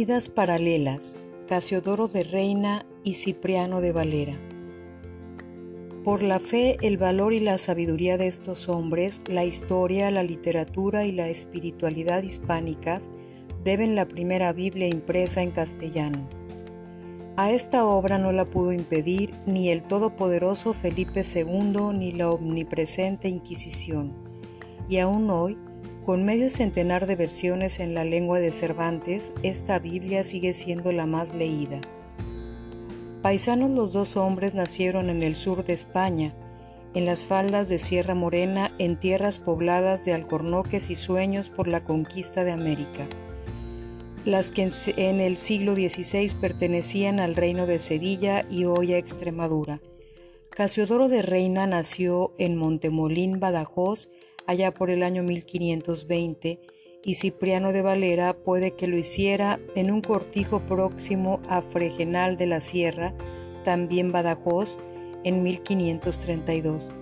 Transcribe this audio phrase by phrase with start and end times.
[0.00, 4.40] Vidas paralelas, Casiodoro de Reina y Cipriano de Valera.
[6.04, 11.04] Por la fe, el valor y la sabiduría de estos hombres, la historia, la literatura
[11.04, 13.10] y la espiritualidad hispánicas
[13.62, 16.26] deben la primera Biblia impresa en castellano.
[17.36, 23.28] A esta obra no la pudo impedir ni el todopoderoso Felipe II ni la omnipresente
[23.28, 24.14] Inquisición,
[24.88, 25.58] y aún hoy
[26.04, 31.06] con medio centenar de versiones en la lengua de Cervantes, esta Biblia sigue siendo la
[31.06, 31.80] más leída.
[33.22, 36.34] Paisanos los dos hombres nacieron en el sur de España,
[36.94, 41.84] en las faldas de Sierra Morena, en tierras pobladas de alcornoques y sueños por la
[41.84, 43.06] conquista de América,
[44.24, 49.80] las que en el siglo XVI pertenecían al reino de Sevilla y hoy a Extremadura.
[50.50, 54.08] Casiodoro de Reina nació en Montemolín, Badajoz,
[54.50, 56.58] allá por el año 1520,
[57.04, 62.46] y Cipriano de Valera puede que lo hiciera en un cortijo próximo a Fregenal de
[62.46, 63.14] la Sierra,
[63.64, 64.80] también Badajoz,
[65.22, 66.92] en 1532.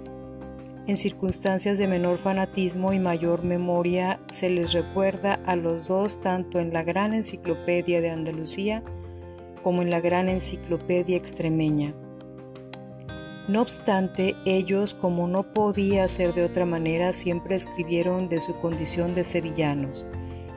[0.86, 6.58] En circunstancias de menor fanatismo y mayor memoria se les recuerda a los dos tanto
[6.58, 8.82] en la Gran Enciclopedia de Andalucía
[9.62, 11.94] como en la Gran Enciclopedia Extremeña.
[13.48, 19.14] No obstante, ellos, como no podía ser de otra manera, siempre escribieron de su condición
[19.14, 20.06] de sevillanos,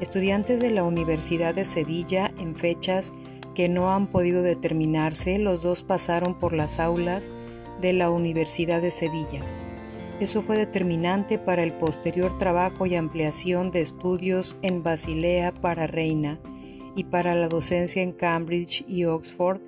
[0.01, 3.13] estudiantes de la Universidad de Sevilla en fechas
[3.55, 7.31] que no han podido determinarse, los dos pasaron por las aulas
[7.79, 9.39] de la Universidad de Sevilla.
[10.19, 16.39] Eso fue determinante para el posterior trabajo y ampliación de estudios en Basilea para Reina
[16.95, 19.61] y para la docencia en Cambridge y Oxford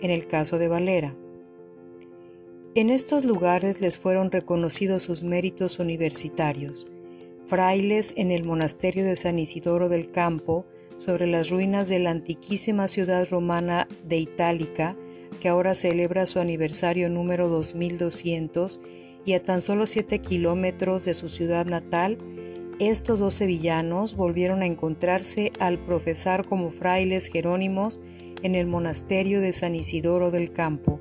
[0.00, 1.14] en el caso de Valera.
[2.78, 6.86] En estos lugares les fueron reconocidos sus méritos universitarios.
[7.48, 10.64] Frailes en el monasterio de San Isidoro del Campo,
[10.96, 14.94] sobre las ruinas de la antiquísima ciudad romana de Itálica,
[15.40, 18.78] que ahora celebra su aniversario número 2200,
[19.24, 22.16] y a tan solo 7 kilómetros de su ciudad natal,
[22.78, 27.98] estos dos sevillanos volvieron a encontrarse al profesar como frailes jerónimos
[28.44, 31.00] en el monasterio de San Isidoro del Campo.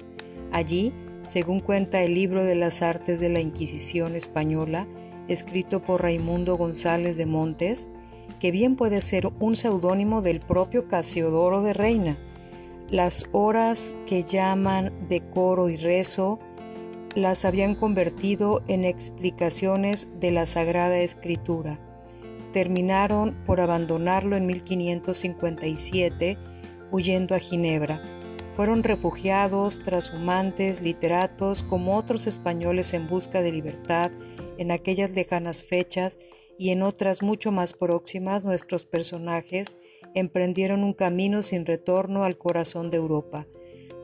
[0.51, 0.91] Allí,
[1.27, 4.87] según cuenta el libro de las artes de la Inquisición española,
[5.27, 7.89] escrito por Raimundo González de Montes,
[8.39, 12.17] que bien puede ser un seudónimo del propio Casiodoro de Reina.
[12.89, 16.39] Las horas que llaman de coro y rezo
[17.13, 21.77] las habían convertido en explicaciones de la Sagrada Escritura.
[22.53, 26.37] Terminaron por abandonarlo en 1557,
[26.89, 28.16] huyendo a Ginebra
[28.57, 34.09] fueron refugiados, transhumantes, literatos, como otros españoles en busca de libertad
[34.57, 36.17] en aquellas lejanas fechas
[36.57, 39.77] y en otras mucho más próximas, nuestros personajes
[40.15, 43.45] emprendieron un camino sin retorno al corazón de Europa,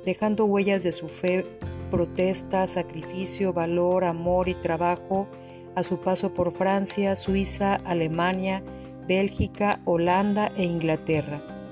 [0.06, 1.48] dejando huellas de su fe,
[1.90, 5.28] protesta, sacrificio, valor, amor y trabajo
[5.74, 8.64] a su paso por Francia, Suiza, Alemania,
[9.08, 11.63] Bélgica, Holanda e Inglaterra.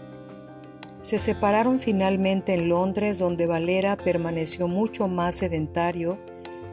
[1.01, 6.19] Se separaron finalmente en Londres, donde Valera permaneció mucho más sedentario,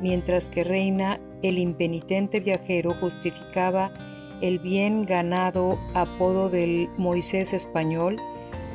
[0.02, 3.90] mientras que Reina, el impenitente viajero, justificaba
[4.42, 8.16] el bien ganado apodo del Moisés español,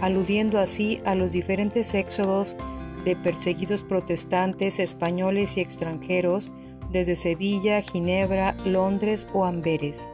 [0.01, 2.57] aludiendo así a los diferentes éxodos
[3.05, 6.51] de perseguidos protestantes españoles y extranjeros
[6.91, 10.09] desde Sevilla, Ginebra, Londres o Amberes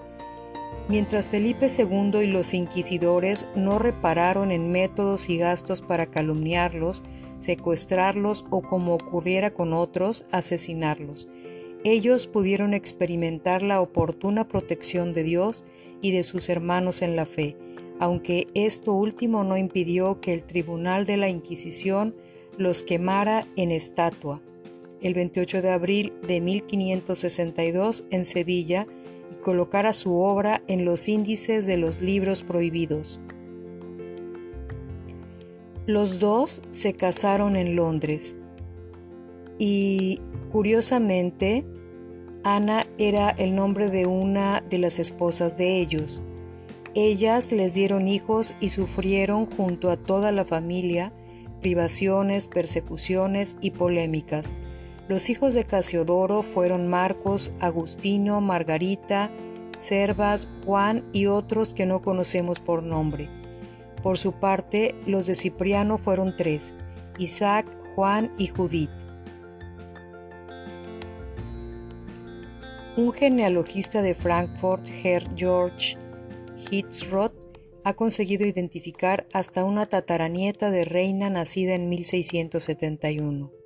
[0.89, 7.03] mientras Felipe II y los inquisidores no repararon en métodos y gastos para calumniarlos,
[7.37, 11.29] secuestrarlos o, como ocurriera con otros, asesinarlos.
[11.83, 15.63] Ellos pudieron experimentar la oportuna protección de Dios
[16.01, 17.55] y de sus hermanos en la fe,
[17.99, 22.15] aunque esto último no impidió que el Tribunal de la Inquisición
[22.57, 24.41] los quemara en estatua.
[25.01, 28.85] El 28 de abril de 1562 en Sevilla,
[29.31, 33.19] y colocara su obra en los índices de los libros prohibidos.
[35.85, 38.35] Los dos se casaron en Londres
[39.57, 40.21] y
[40.51, 41.65] curiosamente
[42.43, 46.21] Ana era el nombre de una de las esposas de ellos.
[46.95, 51.11] Ellas les dieron hijos y sufrieron junto a toda la familia
[51.61, 54.53] privaciones, persecuciones y polémicas
[55.09, 59.31] los hijos de Casiodoro fueron Marcos, Agustino, Margarita,
[59.79, 63.27] Servas, Juan y otros que no conocemos por nombre.
[64.03, 66.75] Por su parte, los de Cipriano fueron tres,
[67.17, 67.65] Isaac,
[67.95, 68.91] Juan y Judith.
[72.95, 75.97] Un genealogista de Frankfurt, Herr George
[76.69, 77.33] Hitzroth,
[77.83, 83.58] ha conseguido identificar hasta una tataranieta de reina nacida en 1671.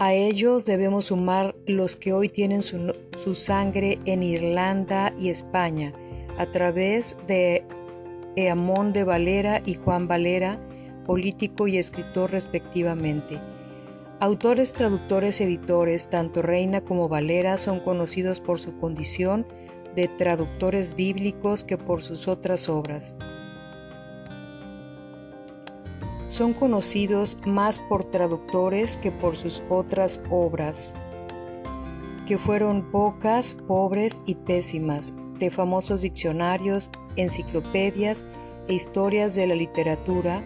[0.00, 5.92] A ellos debemos sumar los que hoy tienen su, sangre en Irlanda y España
[6.38, 7.64] a través de
[8.36, 10.60] Eamón de Valera y Juan Valera,
[11.04, 13.40] político y escritor respectivamente.
[14.20, 19.48] Autores, traductores, editores, tanto Reina como Valera son conocidos por su condición
[19.96, 23.16] de traductores bíblicos que por sus otras obras.
[26.28, 30.94] Son conocidos más por traductores que por sus otras obras,
[32.26, 38.26] que fueron pocas, pobres y pésimas, de famosos diccionarios, enciclopedias
[38.68, 40.44] e historias de la literatura,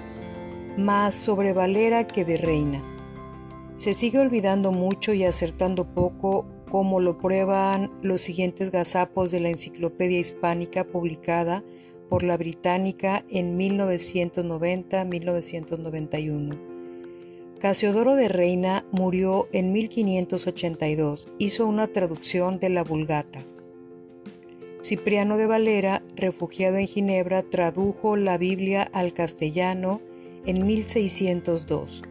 [0.79, 2.81] más sobre Valera que de Reina.
[3.75, 9.49] Se sigue olvidando mucho y acertando poco, como lo prueban los siguientes gazapos de la
[9.49, 11.65] Enciclopedia Hispánica publicada
[12.13, 16.59] por la británica en 1990-1991.
[17.59, 21.31] Casiodoro de Reina murió en 1582.
[21.39, 23.47] Hizo una traducción de la Vulgata.
[24.83, 30.03] Cipriano de Valera, refugiado en Ginebra, tradujo la Biblia al castellano
[30.45, 32.03] en 1602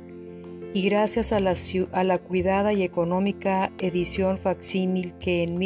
[0.74, 1.54] y gracias a la,
[1.92, 5.60] a la, cuidada y económica edición facsímil que en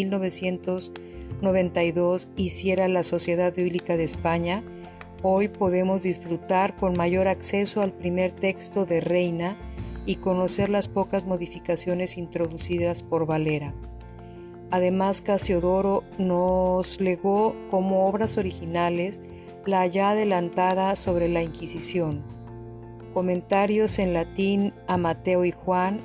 [1.42, 4.64] 1992 hiciera la Sociedad Bíblica de España,
[5.22, 9.58] hoy podemos disfrutar con mayor acceso al primer texto de Reina
[10.06, 13.74] y conocer las pocas modificaciones introducidas por Valera.
[14.72, 19.22] Además, Casiodoro nos legó como obras originales
[19.66, 22.22] la ya adelantada sobre la Inquisición,
[23.14, 26.00] comentarios en latín a Mateo y Juan,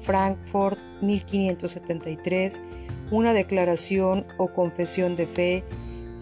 [0.00, 2.62] Frankfurt 1573,
[3.12, 5.62] una declaración o confesión de fe,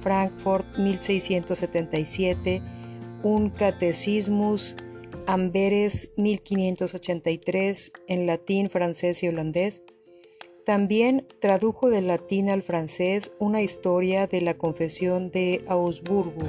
[0.00, 2.60] Frankfurt 1677,
[3.22, 4.76] un catecismus,
[5.26, 9.82] Amberes 1583, en latín, francés y holandés,
[10.66, 16.42] también tradujo del latín al francés una historia de la confesión de Augsburgo,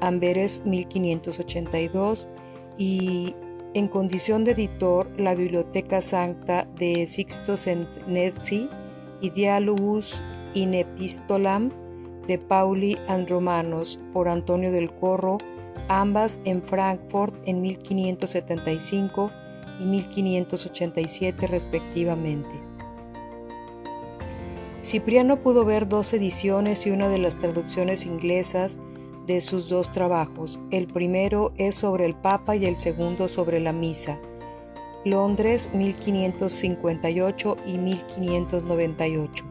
[0.00, 2.28] Amberes 1582,
[2.78, 3.34] y
[3.74, 8.68] en condición de editor la Biblioteca Sancta de Sixto Senesi
[9.20, 10.22] y Dialogus
[10.54, 11.70] in Epistolam
[12.26, 15.38] de Pauli and Romanos por Antonio del Corro,
[15.88, 19.30] ambas en Frankfurt en 1575
[19.80, 22.60] y 1587 respectivamente.
[24.82, 28.78] Cipriano pudo ver dos ediciones y una de las traducciones inglesas
[29.26, 30.60] de sus dos trabajos.
[30.70, 34.18] El primero es sobre el Papa y el segundo sobre la Misa.
[35.04, 39.44] Londres 1558 y 1598.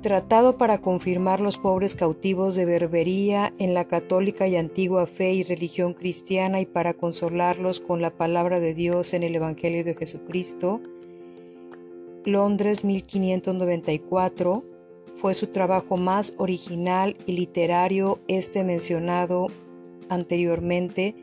[0.00, 5.42] Tratado para confirmar los pobres cautivos de Berbería en la católica y antigua fe y
[5.42, 10.80] religión cristiana y para consolarlos con la palabra de Dios en el Evangelio de Jesucristo,
[12.24, 14.64] Londres 1594
[15.14, 19.48] fue su trabajo más original y literario, este mencionado
[20.08, 21.14] anteriormente,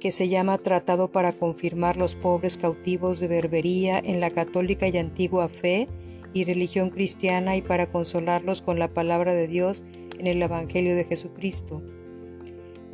[0.00, 4.98] que se llama Tratado para confirmar los pobres cautivos de Berbería en la católica y
[4.98, 5.86] antigua fe
[6.32, 9.84] y religión cristiana y para consolarlos con la palabra de Dios
[10.18, 11.82] en el Evangelio de Jesucristo.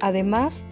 [0.00, 0.66] Además,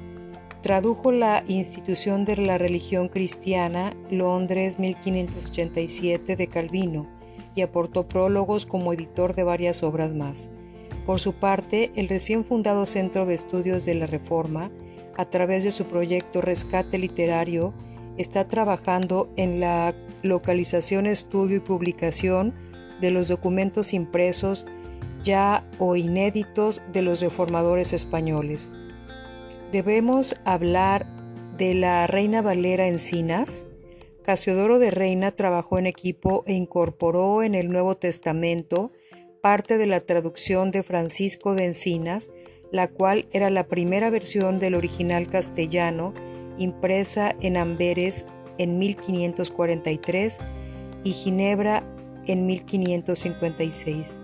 [0.65, 7.07] Tradujo la Institución de la Religión Cristiana, Londres 1587 de Calvino,
[7.55, 10.51] y aportó prólogos como editor de varias obras más.
[11.05, 14.71] Por su parte, el recién fundado Centro de Estudios de la Reforma,
[15.17, 17.75] a través de su proyecto Rescate Literario,
[18.17, 22.55] está trabajando en la localización, estudio y publicación
[23.01, 24.67] de los documentos impresos
[25.23, 28.71] ya o inéditos de los reformadores españoles
[29.75, 31.05] debemos hablar
[31.57, 33.67] de la Reina Valera Encinas.
[34.23, 38.93] Casiodoro de Reina trabajó en equipo e incorporó en el Nuevo Testamento
[39.43, 42.31] parte de la traducción de Francisco de Encinas,
[42.75, 46.13] la cual era la primera versión del original castellano
[46.59, 48.27] impresa en Amberes
[48.59, 50.41] en 1543
[51.05, 51.85] y Ginebra
[52.27, 54.17] en 1556.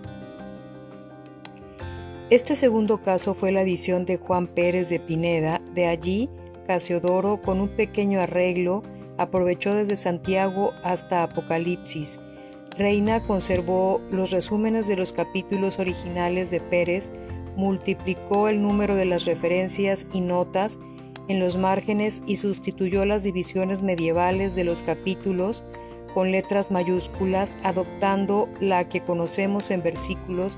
[2.29, 6.29] Este segundo caso fue la edición de Juan Pérez de Pineda, de allí
[6.67, 8.83] Casiodoro, con un pequeño arreglo,
[9.17, 12.19] aprovechó desde Santiago hasta Apocalipsis.
[12.77, 17.13] Reina conservó los resúmenes de los capítulos originales de Pérez,
[17.61, 20.79] multiplicó el número de las referencias y notas
[21.27, 25.63] en los márgenes y sustituyó las divisiones medievales de los capítulos
[26.15, 30.57] con letras mayúsculas, adoptando la que conocemos en versículos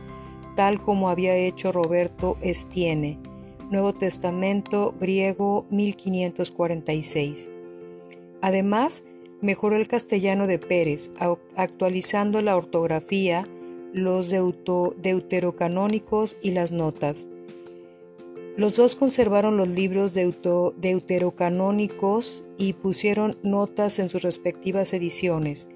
[0.56, 3.20] tal como había hecho Roberto Estienne,
[3.70, 7.50] Nuevo Testamento griego 1546.
[8.42, 9.04] Además,
[9.42, 11.12] mejoró el castellano de Pérez,
[11.58, 13.46] actualizando la ortografía,
[13.94, 17.28] los deuterocanónicos y las notas.
[18.58, 25.68] Los dos conservaron los libros deuterocanónicos y pusieron notas en sus respectivas ediciones.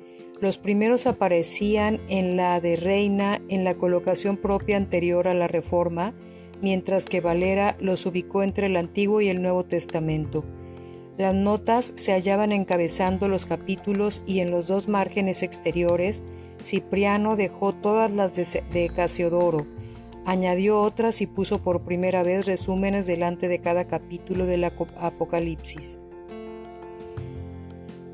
[0.41, 6.13] Los primeros aparecían en la de Reina en la colocación propia anterior a la Reforma,
[6.61, 10.43] mientras que Valera los ubicó entre el Antiguo y el Nuevo Testamento.
[11.17, 16.21] Las notas se hallaban encabezando los capítulos y en los dos márgenes exteriores
[16.63, 19.65] Cipriano dejó todas las de, Casiodoro,
[20.25, 25.99] añadió otras y puso por primera vez resúmenes delante de cada capítulo del Apocalipsis.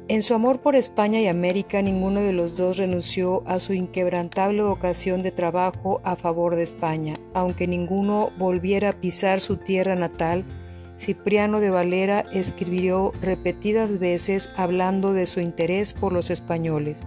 [0.09, 4.61] En su amor por España y América, ninguno de los dos renunció a su inquebrantable
[4.61, 10.43] vocación de trabajo a favor de España, aunque ninguno volviera a pisar su tierra natal.
[10.99, 17.05] Cipriano de Valera escribió repetidas veces hablando de su interés por los españoles.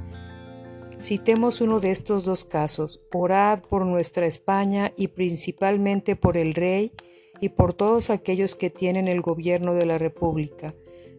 [1.03, 3.01] Citemos uno de estos dos casos.
[3.13, 6.93] Orad por nuestra España y principalmente por el rey
[7.41, 10.75] y por todos aquellos que tienen el gobierno de la República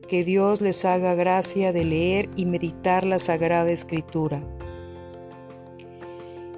[0.08, 4.42] que Dios les haga gracia de leer y meditar la Sagrada Escritura.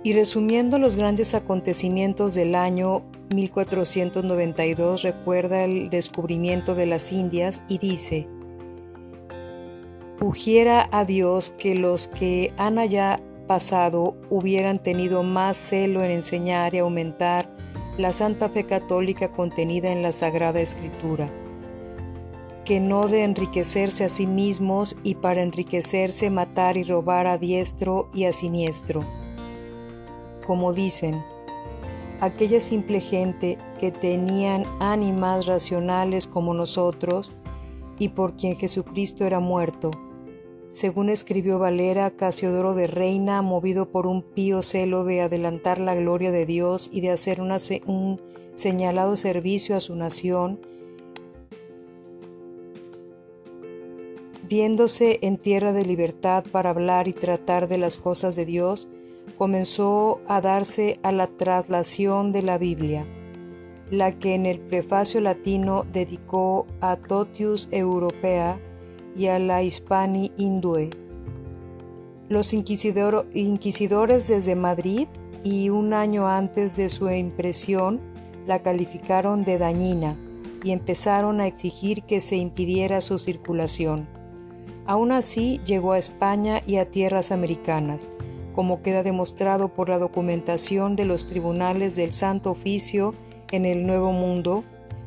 [0.04, 7.80] Y resumiendo los grandes acontecimientos del año 1492, recuerda el descubrimiento de las Indias y
[7.80, 8.28] dice,
[10.20, 16.76] Pugiera a Dios que los que han allá pasado hubieran tenido más celo en enseñar
[16.76, 17.50] y aumentar
[17.98, 21.30] la santa fe católica contenida en la Sagrada Escritura
[22.70, 28.10] que no de enriquecerse a sí mismos y para enriquecerse matar y robar a diestro
[28.14, 29.04] y a siniestro.
[30.46, 31.20] Como dicen,
[32.22, 37.34] aquella simple gente que tenían ánimas racionales como nosotros
[37.98, 39.90] y por quien Jesucristo era muerto.
[40.72, 46.32] Según escribió Valera, Casiodoro de Reina, movido por un pío celo de adelantar la gloria
[46.32, 48.22] de Dios y de hacer un
[48.54, 50.60] señalado servicio a su nación,
[54.48, 58.88] viéndose en tierra de libertad para hablar y tratar de las cosas de Dios,
[59.40, 63.08] comenzó a darse a la traslación de la Biblia,
[63.90, 68.60] la que en el prefacio latino dedicó a Totius Europea
[69.16, 70.90] y a la Hispani Indue.
[72.30, 75.08] Los inquisidores desde Madrid
[75.44, 78.00] y un año antes de su impresión
[78.46, 80.18] la calificaron de dañina
[80.64, 84.08] y empezaron a exigir que se impidiera su circulación.
[84.86, 88.10] Aún así llegó a España y a tierras americanas,
[88.54, 93.14] como queda demostrado por la documentación de los tribunales del Santo Oficio
[93.52, 94.64] en el Nuevo Mundo,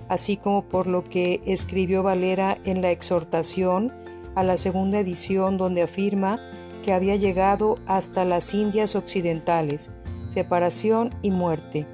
[0.08, 3.92] así como por lo que escribió Valera en la exhortación
[4.34, 6.40] a la segunda edición donde afirma
[6.82, 9.90] que había llegado hasta las Indias Occidentales,
[10.26, 11.86] separación y muerte.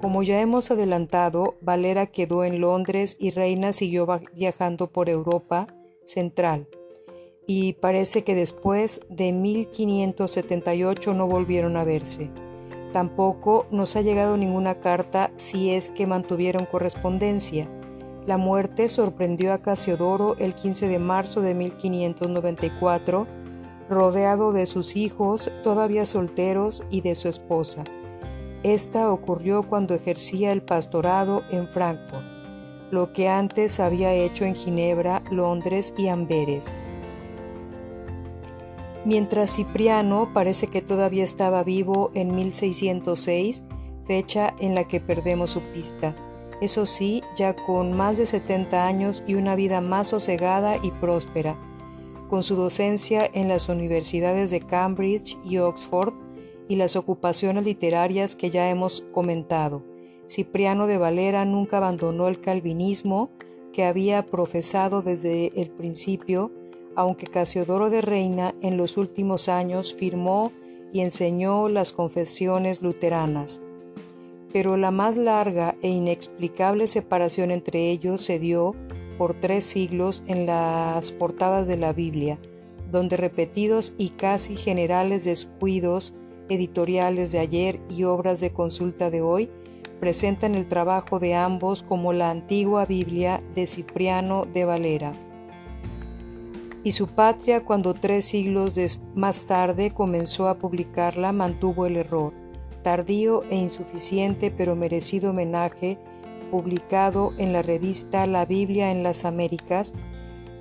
[0.00, 5.66] Como ya hemos adelantado, Valera quedó en Londres y Reina siguió viajando por Europa
[6.04, 6.68] central
[7.50, 12.30] y parece que después de 1578 no volvieron a verse.
[12.92, 17.68] Tampoco nos ha llegado ninguna carta si es que mantuvieron correspondencia.
[18.26, 23.26] La muerte sorprendió a Casiodoro el 15 de marzo de 1594,
[23.88, 27.84] rodeado de sus hijos, todavía solteros, y de su esposa.
[28.62, 32.24] Esta ocurrió cuando ejercía el pastorado en Frankfurt,
[32.90, 36.76] lo que antes había hecho en Ginebra, Londres y Amberes
[39.08, 43.64] mientras Cipriano parece que todavía estaba vivo en 1606,
[44.06, 46.14] fecha en la que perdemos su pista.
[46.60, 51.58] Eso sí, ya con más de 70 años y una vida más sosegada y próspera,
[52.28, 56.12] con su docencia en las universidades de Cambridge y Oxford
[56.68, 59.86] y las ocupaciones literarias que ya hemos comentado.
[60.28, 63.30] Cipriano de Valera nunca abandonó el calvinismo
[63.72, 66.52] que había profesado desde el principio,
[66.98, 70.50] aunque Casiodoro de Reina en los últimos años firmó
[70.92, 73.62] y enseñó las confesiones luteranas.
[74.52, 78.74] Pero la más larga e inexplicable separación entre ellos se dio
[79.16, 82.40] por tres siglos en las portadas de la Biblia,
[82.90, 86.14] donde repetidos y casi generales descuidos
[86.48, 89.48] editoriales de ayer y obras de consulta de hoy
[90.00, 95.27] presentan el trabajo de ambos como la antigua Biblia de Cipriano de Valera
[96.84, 98.74] y su patria cuando tres siglos
[99.14, 102.32] más tarde comenzó a publicarla mantuvo el error,
[102.82, 105.98] tardío e insuficiente pero merecido homenaje
[106.50, 109.92] publicado en la revista La Biblia en las Américas,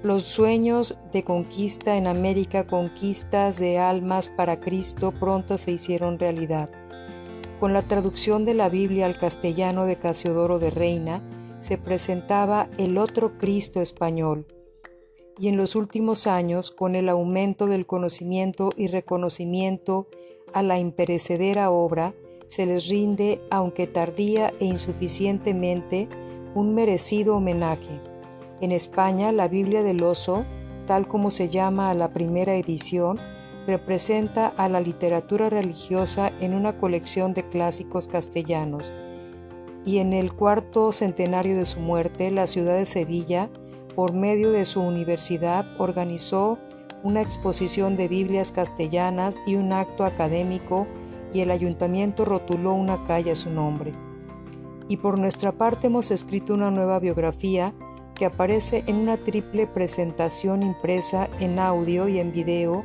[0.03, 6.69] los sueños de conquista en América, conquistas de almas para Cristo, pronto se hicieron realidad.
[7.59, 11.23] Con la traducción de la Biblia al castellano de Casiodoro de Reina,
[11.59, 14.45] se presentaba el otro Cristo español.
[15.39, 20.07] Y en los últimos años, con el aumento del conocimiento y reconocimiento
[20.53, 22.15] a la imperecedera obra,
[22.47, 26.07] se les rinde, aunque tardía e insuficientemente,
[26.55, 28.01] un merecido homenaje.
[28.61, 30.45] En España, la Biblia del Oso,
[30.87, 33.19] tal como se llama a la primera edición,
[33.67, 38.93] representa a la literatura religiosa en una colección de clásicos castellanos.
[39.85, 43.49] Y en el cuarto centenario de su muerte, la ciudad de Sevilla,
[43.97, 46.59] por medio de su universidad, organizó
[47.01, 50.85] una exposición de Biblias castellanas y un acto académico
[51.33, 53.93] y el ayuntamiento rotuló una calle a su nombre.
[54.87, 57.73] Y por nuestra parte hemos escrito una nueva biografía
[58.13, 62.83] que aparece en una triple presentación impresa en audio y en video.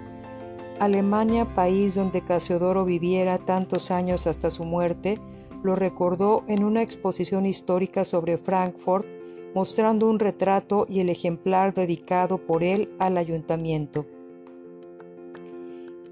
[0.80, 5.20] Alemania, país donde Casiodoro viviera tantos años hasta su muerte,
[5.62, 9.06] lo recordó en una exposición histórica sobre Frankfurt,
[9.54, 14.06] mostrando un retrato y el ejemplar dedicado por él al ayuntamiento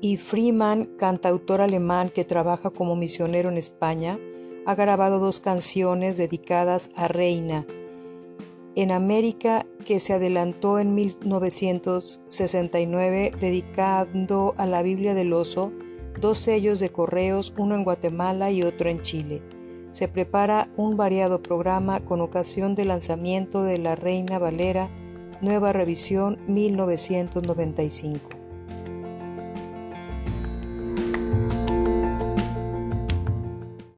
[0.01, 4.19] y Freeman, cantautor alemán que trabaja como misionero en España,
[4.67, 7.67] ha grabado dos canciones dedicadas a Reina.
[8.77, 15.73] En América, que se adelantó en 1969 dedicando a la Biblia del Oso,
[16.21, 19.43] dos sellos de correos, uno en Guatemala y otro en Chile.
[19.91, 24.89] Se prepara un variado programa con ocasión del lanzamiento de La Reina Valera,
[25.41, 28.40] nueva revisión 1995.